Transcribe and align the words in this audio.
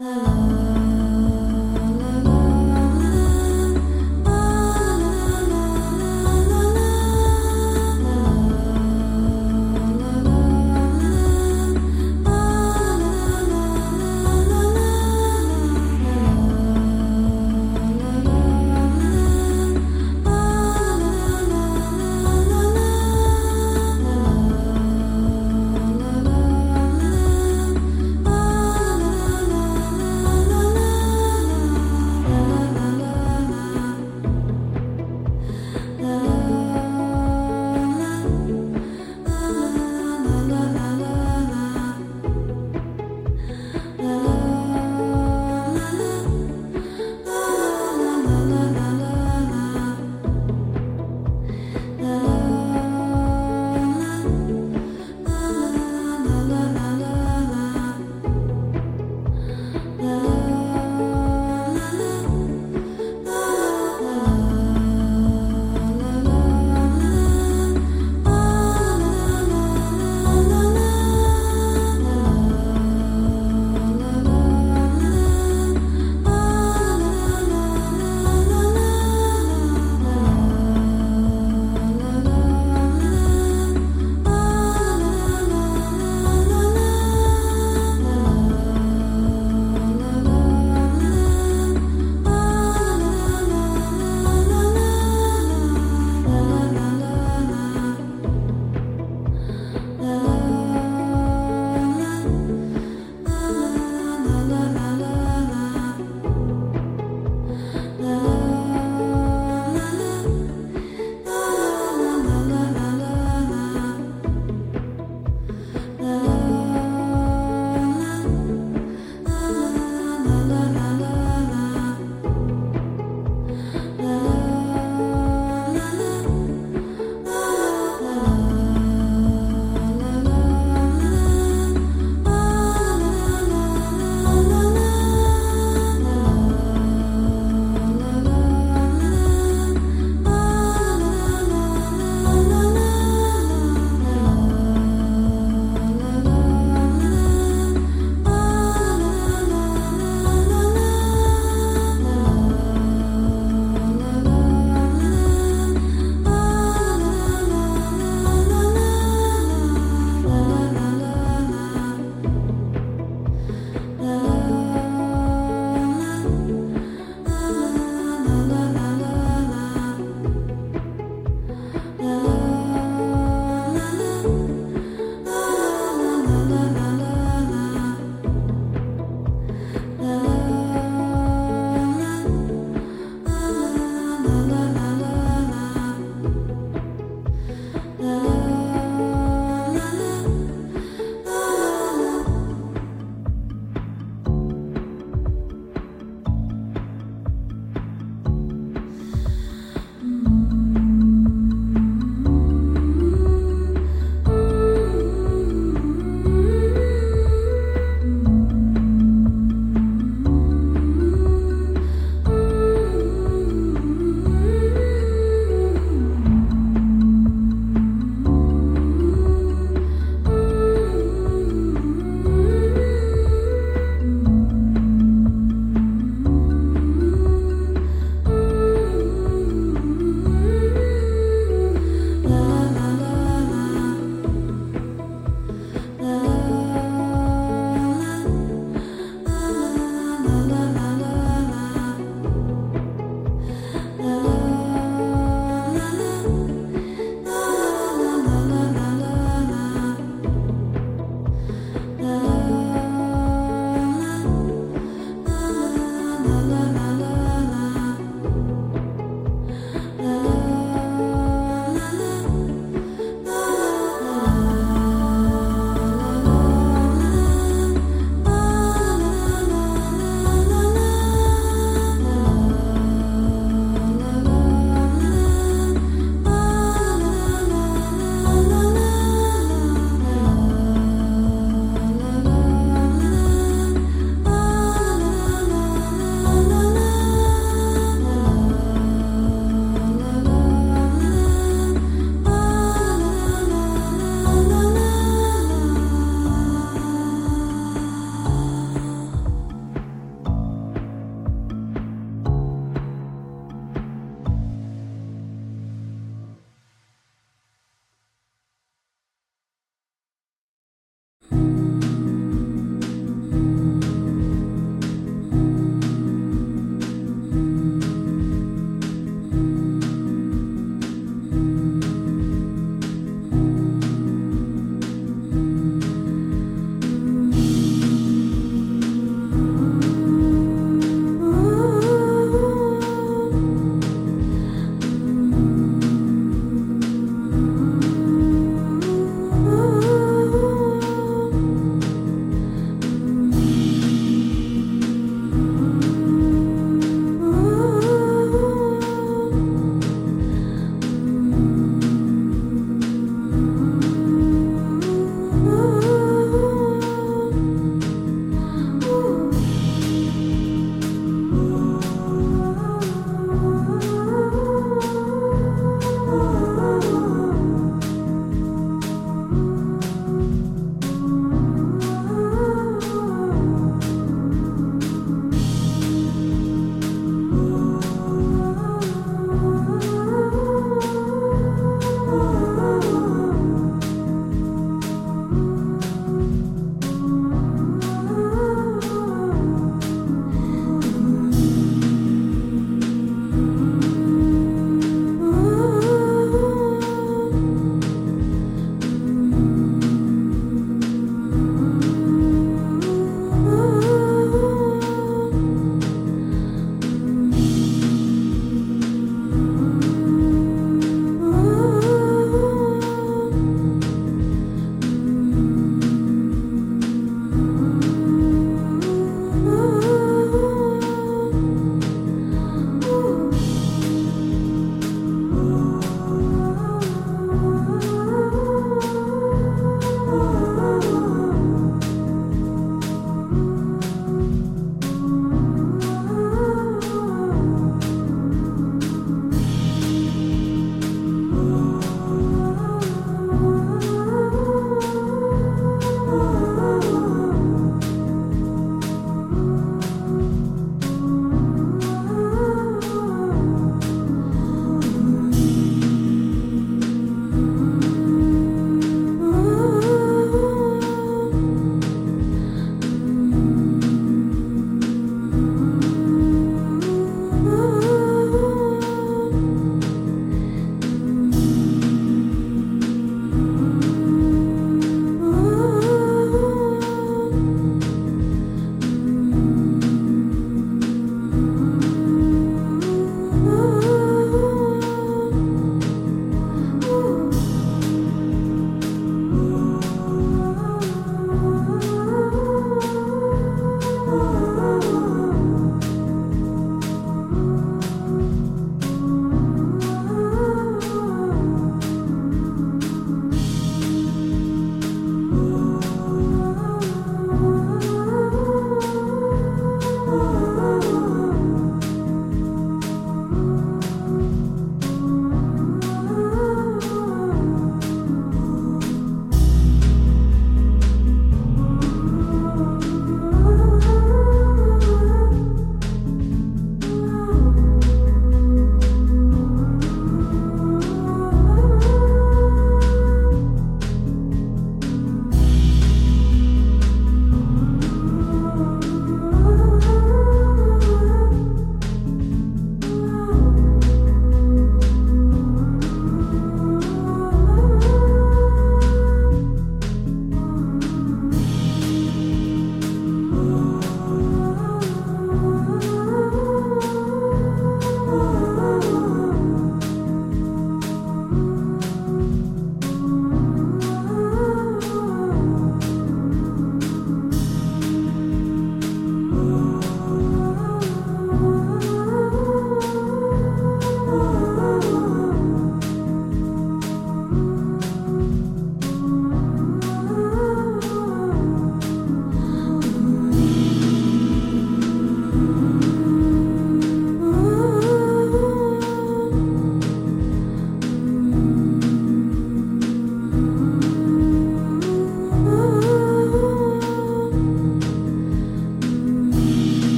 Hello. 0.00 0.59